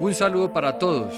[0.00, 1.14] Un saludo para todos.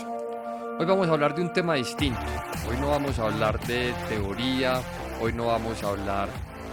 [0.79, 2.21] Hoy vamos a hablar de un tema distinto.
[2.69, 4.83] Hoy no vamos a hablar de teoría,
[5.19, 6.29] hoy no vamos a hablar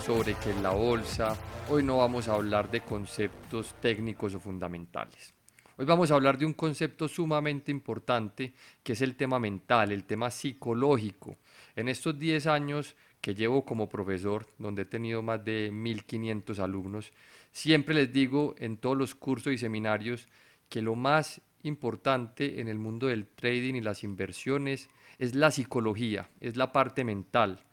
[0.05, 1.37] sobre qué es la bolsa,
[1.69, 5.33] hoy no vamos a hablar de conceptos técnicos o fundamentales.
[5.77, 10.03] Hoy vamos a hablar de un concepto sumamente importante que es el tema mental, el
[10.03, 11.37] tema psicológico.
[11.73, 17.13] En estos 10 años que llevo como profesor, donde he tenido más de 1500 alumnos,
[17.53, 20.27] siempre les digo en todos los cursos y seminarios
[20.67, 26.29] que lo más importante en el mundo del trading y las inversiones es la psicología,
[26.39, 27.63] es la parte mental.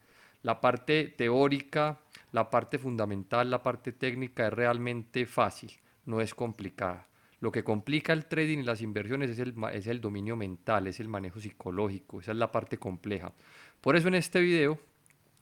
[0.43, 1.99] La parte teórica,
[2.31, 5.71] la parte fundamental, la parte técnica es realmente fácil,
[6.05, 7.07] no es complicada.
[7.41, 10.99] Lo que complica el trading y las inversiones es el, es el dominio mental, es
[10.99, 13.33] el manejo psicológico, esa es la parte compleja.
[13.81, 14.79] Por eso en este video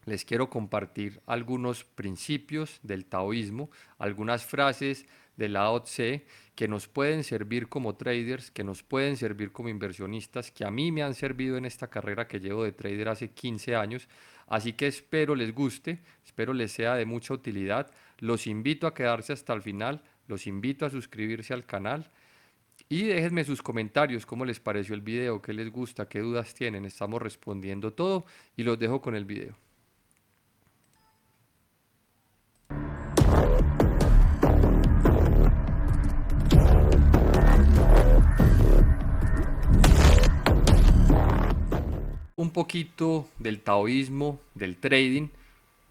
[0.05, 5.05] les quiero compartir algunos principios del taoísmo, algunas frases
[5.39, 10.51] de Lao Tse que nos pueden servir como traders, que nos pueden servir como inversionistas,
[10.51, 13.75] que a mí me han servido en esta carrera que llevo de trader hace 15
[13.75, 14.07] años.
[14.45, 17.89] Así que espero les guste, espero les sea de mucha utilidad.
[18.19, 22.11] Los invito a quedarse hasta el final los invito a suscribirse al canal
[22.87, 26.85] y déjenme sus comentarios, cómo les pareció el video, qué les gusta, qué dudas tienen.
[26.85, 28.25] Estamos respondiendo todo
[28.55, 29.57] y los dejo con el video.
[42.39, 45.27] Un poquito del taoísmo, del trading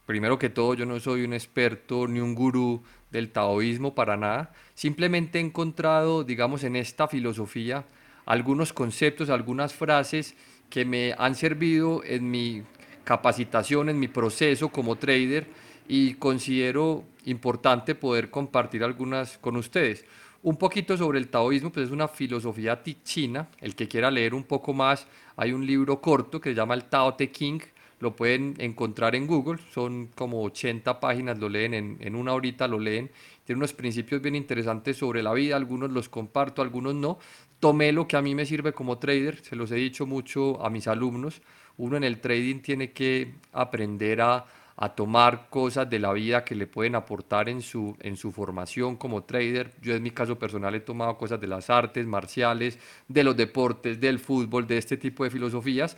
[0.06, 4.54] Primero que todo, yo no soy un experto ni un gurú del taoísmo para nada.
[4.74, 7.84] Simplemente he encontrado, digamos, en esta filosofía
[8.24, 10.34] algunos conceptos, algunas frases
[10.70, 12.62] que me han servido en mi
[13.04, 15.46] capacitación, en mi proceso como trader
[15.86, 20.06] y considero importante poder compartir algunas con ustedes.
[20.40, 23.48] Un poquito sobre el taoísmo, pues es una filosofía china.
[23.60, 26.84] El que quiera leer un poco más, hay un libro corto que se llama el
[26.84, 27.58] Tao Te King,
[27.98, 32.68] lo pueden encontrar en Google, son como 80 páginas, lo leen en, en, una horita,
[32.68, 33.10] lo leen,
[33.44, 37.18] tiene unos principios bien interesantes sobre la vida, algunos los comparto, algunos no.
[37.58, 40.70] Tomé lo que a mí me sirve como trader, se los he dicho mucho a
[40.70, 41.42] mis alumnos,
[41.76, 44.46] uno en el trading tiene que aprender a,
[44.80, 48.96] a tomar cosas de la vida que le pueden aportar en su, en su formación
[48.96, 49.72] como trader.
[49.82, 52.78] Yo en mi caso personal he tomado cosas de las artes marciales,
[53.08, 55.96] de los deportes, del fútbol, de este tipo de filosofías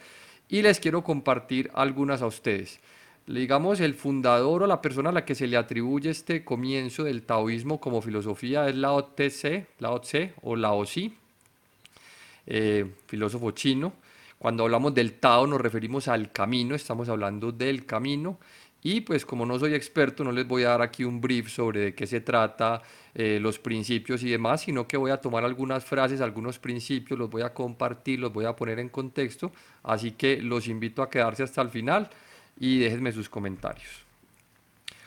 [0.49, 2.81] y les quiero compartir algunas a ustedes.
[3.27, 7.23] Digamos, el fundador o la persona a la que se le atribuye este comienzo del
[7.23, 11.15] taoísmo como filosofía es Lao Tse, Lao Tse o Lao Xi,
[12.47, 13.93] eh, filósofo chino.
[14.39, 18.39] Cuando hablamos del Tao nos referimos al camino, estamos hablando del camino
[18.83, 21.81] y pues como no soy experto, no les voy a dar aquí un brief sobre
[21.81, 22.83] de qué se trata,
[23.15, 27.29] eh, los principios y demás, sino que voy a tomar algunas frases, algunos principios, los
[27.29, 29.53] voy a compartir, los voy a poner en contexto.
[29.83, 32.09] Así que los invito a quedarse hasta el final
[32.59, 34.05] y déjenme sus comentarios.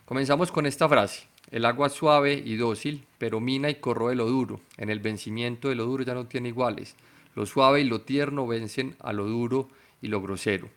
[0.06, 1.28] Comenzamos con esta frase.
[1.50, 4.62] El agua suave y dócil, pero mina y corroe lo duro.
[4.78, 6.96] En el vencimiento de lo duro ya no tiene iguales.
[7.36, 9.70] Lo suave y lo tierno vencen a lo duro
[10.02, 10.70] y lo grosero.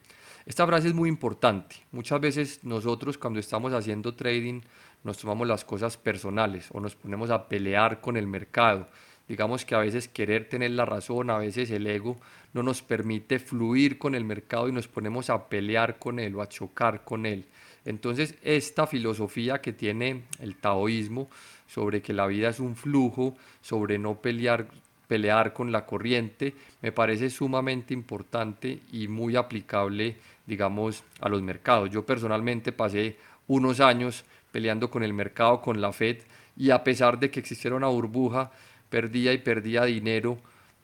[0.47, 1.75] Esta frase es muy importante.
[1.91, 4.61] Muchas veces nosotros cuando estamos haciendo trading
[5.03, 8.87] nos tomamos las cosas personales o nos ponemos a pelear con el mercado.
[9.27, 12.17] Digamos que a veces querer tener la razón, a veces el ego
[12.53, 16.43] no nos permite fluir con el mercado y nos ponemos a pelear con él o
[16.43, 17.47] a chocar con él.
[17.85, 21.29] Entonces esta filosofía que tiene el taoísmo
[21.67, 24.69] sobre que la vida es un flujo, sobre no pelear
[25.07, 31.91] pelear con la corriente, me parece sumamente importante y muy aplicable, digamos, a los mercados.
[31.91, 36.19] Yo personalmente pasé unos años peleando con el mercado, con la Fed,
[36.57, 38.51] y a pesar de que existiera una burbuja,
[38.89, 40.39] perdía y perdía dinero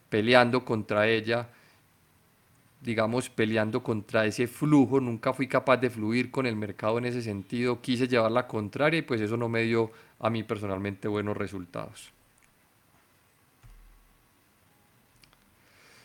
[0.09, 1.49] peleando contra ella,
[2.83, 7.22] digamos, peleando contra ese flujo, nunca fui capaz de fluir con el mercado en ese
[7.22, 11.36] sentido, quise llevar la contraria y pues eso no me dio a mí personalmente buenos
[11.36, 12.10] resultados.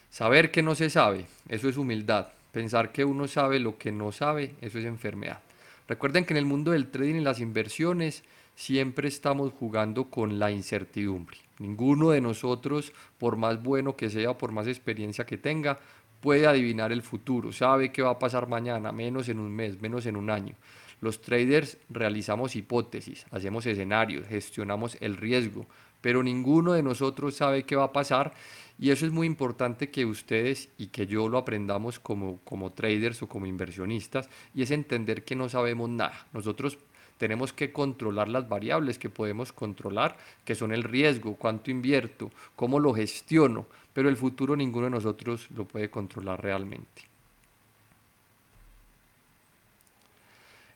[0.10, 2.30] Saber que no se sabe, eso es humildad.
[2.52, 5.40] Pensar que uno sabe lo que no sabe, eso es enfermedad.
[5.88, 8.24] Recuerden que en el mundo del trading y las inversiones
[8.56, 11.38] siempre estamos jugando con la incertidumbre.
[11.60, 15.80] Ninguno de nosotros, por más bueno que sea, por más experiencia que tenga,
[16.20, 20.06] puede adivinar el futuro, sabe qué va a pasar mañana, menos en un mes, menos
[20.06, 20.56] en un año.
[21.00, 25.68] Los traders realizamos hipótesis, hacemos escenarios, gestionamos el riesgo,
[26.02, 28.34] pero ninguno de nosotros sabe qué va a pasar
[28.80, 33.22] y eso es muy importante que ustedes y que yo lo aprendamos como, como traders
[33.24, 36.28] o como inversionistas y es entender que no sabemos nada.
[36.34, 36.78] Nosotros
[37.18, 42.80] tenemos que controlar las variables que podemos controlar, que son el riesgo, cuánto invierto, cómo
[42.80, 47.17] lo gestiono, pero el futuro ninguno de nosotros lo puede controlar realmente.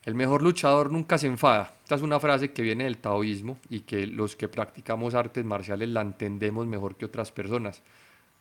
[0.04, 1.76] El mejor luchador nunca se enfada.
[1.84, 5.90] Esta es una frase que viene del taoísmo y que los que practicamos artes marciales
[5.90, 7.84] la entendemos mejor que otras personas.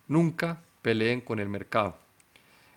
[0.09, 1.99] Nunca peleen con el mercado.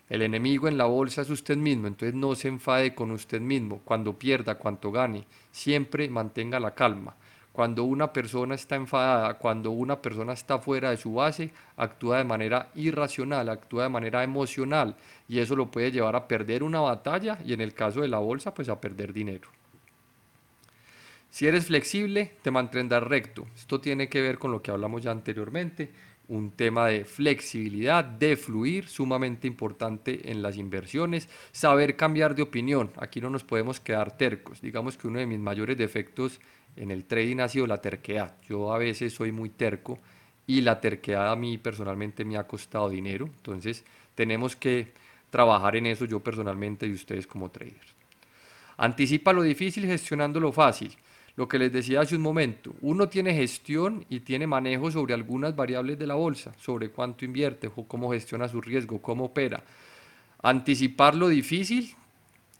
[0.09, 3.79] El enemigo en la bolsa es usted mismo, entonces no se enfade con usted mismo.
[3.85, 7.15] Cuando pierda, cuanto gane, siempre mantenga la calma.
[7.53, 12.23] Cuando una persona está enfadada, cuando una persona está fuera de su base, actúa de
[12.23, 14.95] manera irracional, actúa de manera emocional
[15.29, 18.17] y eso lo puede llevar a perder una batalla y en el caso de la
[18.17, 19.49] bolsa, pues a perder dinero.
[21.29, 23.45] Si eres flexible, te mantendrás recto.
[23.55, 25.91] Esto tiene que ver con lo que hablamos ya anteriormente,
[26.27, 32.91] un tema de flexibilidad, de fluir, sumamente importante en las inversiones, saber cambiar de opinión.
[32.97, 34.61] Aquí no nos podemos quedar tercos.
[34.61, 36.39] Digamos que uno de mis mayores defectos
[36.75, 38.35] en el trading ha sido la terquedad.
[38.47, 39.99] Yo a veces soy muy terco
[40.47, 43.25] y la terquedad a mí personalmente me ha costado dinero.
[43.25, 43.83] Entonces
[44.15, 44.93] tenemos que
[45.29, 47.95] trabajar en eso yo personalmente y ustedes como traders.
[48.77, 50.95] Anticipa lo difícil gestionando lo fácil.
[51.35, 55.55] Lo que les decía hace un momento, uno tiene gestión y tiene manejo sobre algunas
[55.55, 59.63] variables de la bolsa, sobre cuánto invierte, cómo gestiona su riesgo, cómo opera.
[60.43, 61.95] Anticipar lo difícil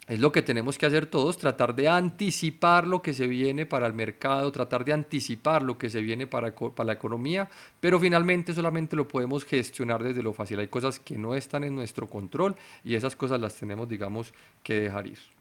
[0.08, 3.88] es lo que tenemos que hacer todos, tratar de anticipar lo que se viene para
[3.88, 7.50] el mercado, tratar de anticipar lo que se viene para, para, la economía,
[7.80, 10.60] pero finalmente solamente lo podemos gestionar desde lo fácil.
[10.60, 14.82] Hay cosas que no están en nuestro control y esas cosas las tenemos, digamos, que
[14.82, 15.33] dejar ir.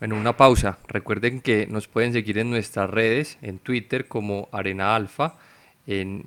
[0.00, 0.78] Bueno, una pausa.
[0.88, 5.36] Recuerden que nos pueden seguir en nuestras redes, en Twitter como Arena Alfa,
[5.86, 6.26] en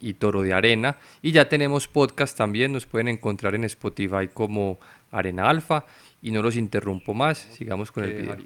[0.00, 0.96] y Toro de Arena.
[1.22, 4.80] Y ya tenemos podcast también, nos pueden encontrar en Spotify como
[5.12, 5.84] Arena Alfa.
[6.22, 8.36] Y no los interrumpo más, sigamos con el video.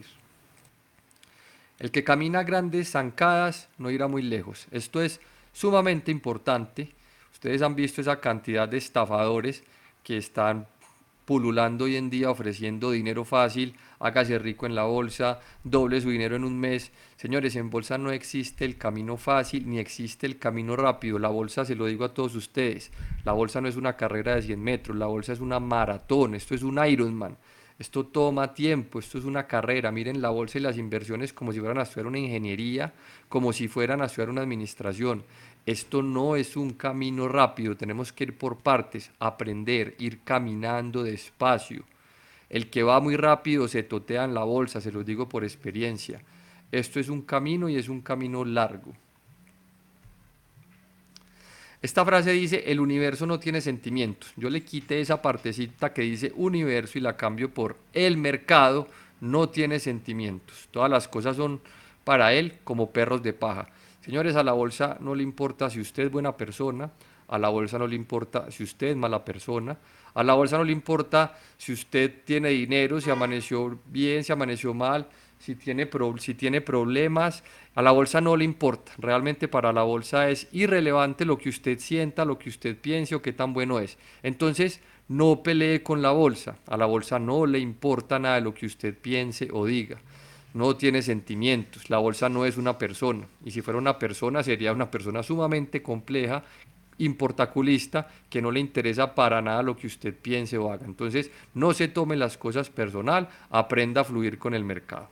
[1.78, 4.66] El que camina grandes zancadas no irá muy lejos.
[4.70, 5.18] Esto es
[5.54, 6.92] sumamente importante.
[7.32, 9.64] Ustedes han visto esa cantidad de estafadores
[10.04, 10.66] que están
[11.32, 16.36] pululando hoy en día ofreciendo dinero fácil, hágase rico en la bolsa, doble su dinero
[16.36, 16.92] en un mes.
[17.16, 21.18] Señores, en bolsa no existe el camino fácil ni existe el camino rápido.
[21.18, 22.92] La bolsa, se lo digo a todos ustedes,
[23.24, 26.54] la bolsa no es una carrera de 100 metros, la bolsa es una maratón, esto
[26.54, 27.38] es un Ironman.
[27.78, 29.90] Esto toma tiempo, esto es una carrera.
[29.90, 32.92] Miren la bolsa y las inversiones como si fueran a estudiar una ingeniería,
[33.28, 35.24] como si fueran a estudiar una administración.
[35.64, 41.84] Esto no es un camino rápido, tenemos que ir por partes, aprender, ir caminando despacio.
[42.50, 46.20] El que va muy rápido se totea en la bolsa, se los digo por experiencia.
[46.72, 48.92] Esto es un camino y es un camino largo.
[51.80, 54.32] Esta frase dice, el universo no tiene sentimientos.
[54.36, 58.88] Yo le quité esa partecita que dice universo y la cambio por el mercado
[59.20, 60.68] no tiene sentimientos.
[60.70, 61.60] Todas las cosas son
[62.04, 63.68] para él como perros de paja.
[64.04, 66.90] Señores, a la bolsa no le importa si usted es buena persona,
[67.28, 69.78] a la bolsa no le importa si usted es mala persona,
[70.14, 74.74] a la bolsa no le importa si usted tiene dinero, si amaneció bien, si amaneció
[74.74, 75.06] mal,
[75.38, 75.88] si tiene,
[76.18, 77.44] si tiene problemas,
[77.76, 78.90] a la bolsa no le importa.
[78.98, 83.22] Realmente para la bolsa es irrelevante lo que usted sienta, lo que usted piense o
[83.22, 83.98] qué tan bueno es.
[84.24, 86.58] Entonces, no pelee con la bolsa.
[86.66, 90.00] A la bolsa no le importa nada de lo que usted piense o diga
[90.54, 94.72] no tiene sentimientos, la bolsa no es una persona, y si fuera una persona sería
[94.72, 96.42] una persona sumamente compleja,
[96.98, 100.84] importaculista, que no le interesa para nada lo que usted piense o haga.
[100.84, 105.08] Entonces, no se tome las cosas personal, aprenda a fluir con el mercado.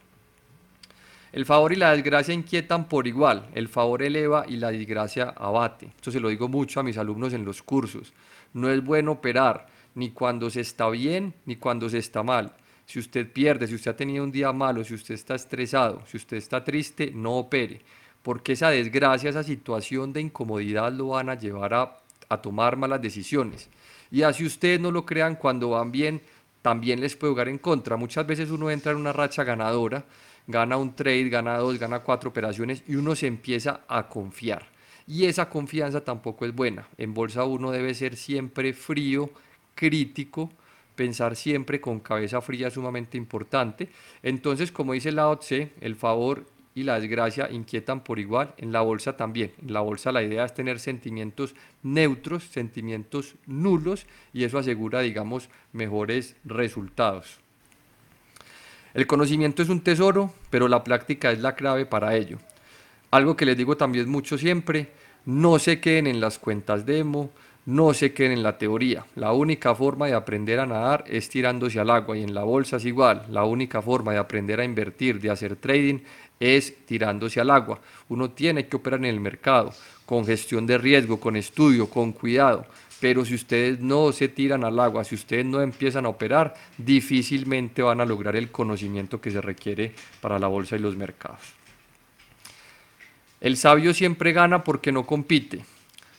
[1.33, 5.87] El favor y la desgracia inquietan por igual, el favor eleva y la desgracia abate.
[5.87, 8.13] Esto se lo digo mucho a mis alumnos en los cursos.
[8.53, 12.53] No es bueno operar ni cuando se está bien ni cuando se está mal
[12.91, 16.17] si usted pierde, si usted ha tenido un día malo, si usted está estresado, si
[16.17, 17.83] usted está triste, no opere,
[18.21, 21.97] porque esa desgracia, esa situación de incomodidad lo van a llevar a,
[22.43, 23.69] tomar malas decisiones.
[24.11, 26.21] Y así ustedes no lo crean, cuando van bien,
[26.63, 27.97] también les puede jugar en contra.
[27.97, 30.05] Muchas veces uno entra en una racha ganadora,
[30.49, 34.67] gana un trade, gana dos, gana cuatro operaciones y uno se empieza a confiar.
[35.07, 36.89] Y esa confianza tampoco es buena.
[36.99, 39.31] En bolsa uno debe ser siempre frío,
[39.77, 40.51] crítico,
[41.01, 43.89] pensar siempre con cabeza fría es sumamente importante.
[44.23, 48.83] Entonces, como dice la Tse, el favor y la desgracia inquietan por igual, en la
[48.83, 49.55] bolsa también.
[49.63, 54.05] En la bolsa la idea es tener sentimientos neutros, sentimientos nulos,
[54.35, 57.39] y eso asegura, digamos, mejores resultados.
[58.93, 62.37] El conocimiento es un tesoro, pero la práctica es la clave para ello.
[63.11, 64.91] Algo que les digo también mucho siempre,
[65.25, 67.31] no se queden en las cuentas demo,
[67.71, 69.07] no se queden en la teoría.
[69.15, 72.79] La única forma de aprender a nadar es tirándose al agua y en la bolsa
[72.79, 73.27] es igual.
[73.31, 76.01] La única forma de aprender a invertir, de hacer trading,
[76.41, 77.81] es tirándose al agua.
[78.09, 79.73] Uno tiene que operar en el mercado
[80.05, 82.67] con gestión de riesgo, con estudio, con cuidado.
[82.99, 87.83] Pero si ustedes no se tiran al agua, si ustedes no empiezan a operar, difícilmente
[87.83, 91.41] van a lograr el conocimiento que se requiere para la bolsa y los mercados.
[93.41, 95.65] El sabio siempre gana porque no compite.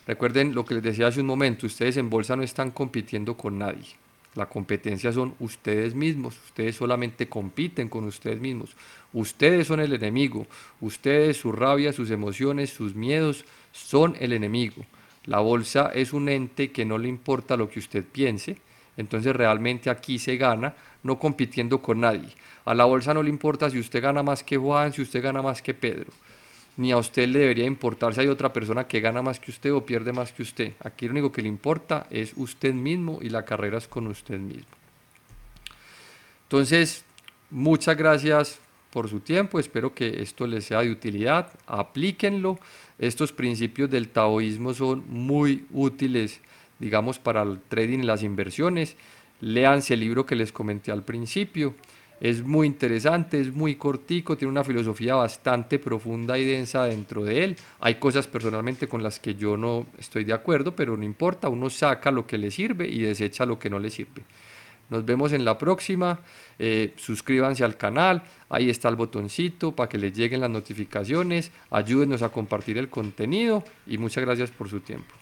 [0.08, 3.60] Recuerden lo que les decía hace un momento, ustedes en bolsa no están compitiendo con
[3.60, 3.86] nadie.
[4.34, 8.72] La competencia son ustedes mismos, ustedes solamente compiten con ustedes mismos.
[9.14, 10.48] Ustedes son el enemigo,
[10.80, 14.86] ustedes, su rabia, sus emociones, sus miedos son el enemigo.
[15.26, 18.58] La bolsa es un ente que no le importa lo que usted piense,
[18.98, 22.30] entonces realmente aquí se gana no compitiendo con nadie.
[22.66, 25.42] A la bolsa no le importa si usted gana más que Juan, si usted gana
[25.42, 26.12] más que Pedro
[26.82, 29.72] ni a usted le debería importar si hay otra persona que gana más que usted
[29.72, 30.74] o pierde más que usted.
[30.80, 34.40] Aquí lo único que le importa es usted mismo y la carrera es con usted
[34.40, 34.66] mismo.
[36.46, 37.06] Entonces,
[37.52, 38.60] muchas gracias
[38.90, 42.60] por su tiempo, espero que esto les sea de utilidad, aplíquenlo.
[42.98, 46.42] Estos principios del taoísmo son muy útiles,
[46.80, 48.98] digamos, para el trading y las inversiones.
[49.40, 51.76] Léanse el libro que les comenté al principio.
[52.22, 57.44] Es muy interesante, es muy cortico, tiene una filosofía bastante profunda y densa dentro de
[57.44, 57.58] él.
[57.80, 61.68] Hay cosas personalmente con las que yo no estoy de acuerdo, pero no importa, uno
[61.72, 64.22] saca lo que le sirve y desecha lo que no le sirve.
[64.92, 66.20] Nos vemos en la próxima.
[66.60, 68.22] Eh, suscríbanse al canal.
[68.50, 71.52] Ahí está el botoncito para que les lleguen las notificaciones.
[71.72, 75.21] Ayúdenos a compartir el contenido y muchas gracias por su tiempo.